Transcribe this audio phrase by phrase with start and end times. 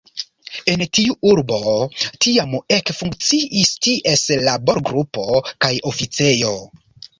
[0.71, 1.59] En tiu urbo
[2.25, 6.59] tiam ekfunkciis ties laborgrupo kaj oficejo.